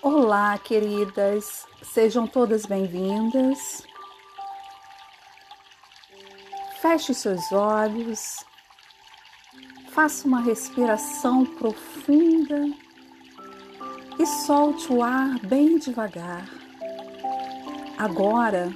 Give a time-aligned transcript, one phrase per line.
[0.00, 3.82] Olá, queridas, sejam todas bem-vindas.
[6.80, 8.44] Feche seus olhos,
[9.90, 12.64] faça uma respiração profunda
[14.20, 16.48] e solte o ar bem devagar.
[17.98, 18.72] Agora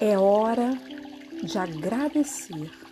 [0.00, 0.76] é hora
[1.44, 2.87] de agradecer.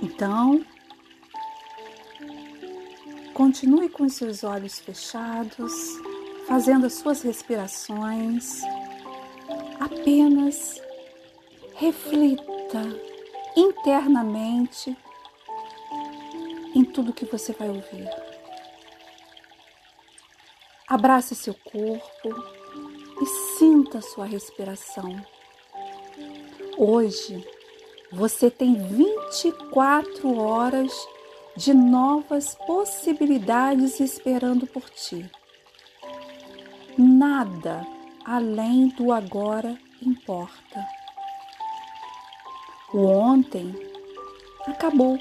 [0.00, 0.64] Então,
[3.34, 5.74] continue com seus olhos fechados,
[6.48, 8.62] fazendo as suas respirações.
[9.78, 10.80] Apenas
[11.74, 12.80] reflita
[13.54, 14.96] internamente
[16.94, 18.08] tudo que você vai ouvir.
[20.88, 22.28] Abrace seu corpo
[23.20, 23.26] e
[23.58, 25.20] sinta sua respiração.
[26.78, 27.44] Hoje
[28.12, 30.92] você tem 24 horas
[31.56, 35.28] de novas possibilidades esperando por ti.
[36.96, 37.84] Nada
[38.24, 40.86] além do agora importa.
[42.92, 43.74] O ontem
[44.66, 45.18] acabou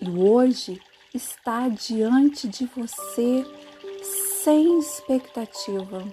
[0.00, 0.80] e hoje
[1.12, 3.44] está diante de você
[4.42, 6.04] sem expectativa.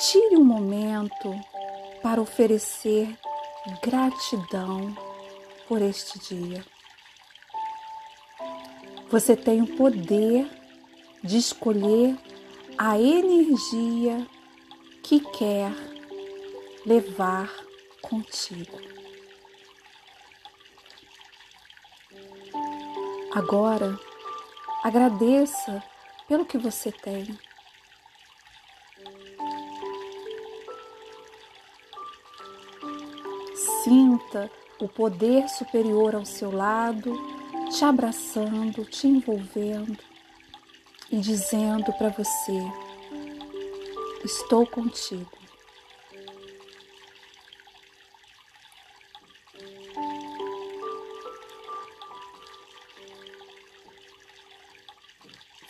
[0.00, 1.34] Tire um momento
[2.02, 3.16] para oferecer
[3.82, 4.96] gratidão
[5.66, 6.64] por este dia.
[9.10, 10.48] Você tem o poder
[11.22, 12.16] de escolher
[12.76, 14.26] a energia
[15.02, 15.72] que quer
[16.86, 17.52] levar
[18.00, 18.97] contigo.
[23.34, 23.98] Agora,
[24.82, 25.82] agradeça
[26.26, 27.38] pelo que você tem.
[33.84, 37.12] Sinta o poder superior ao seu lado,
[37.70, 39.98] te abraçando, te envolvendo
[41.10, 42.58] e dizendo para você:
[44.24, 45.38] Estou contigo.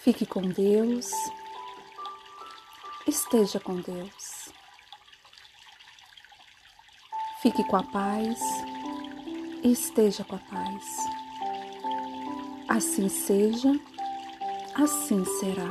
[0.08, 1.10] Fique com Deus,
[3.06, 4.48] esteja com Deus.
[7.42, 8.40] Fique com a paz
[9.62, 10.84] esteja com a paz.
[12.70, 13.78] Assim seja,
[14.74, 15.68] assim será.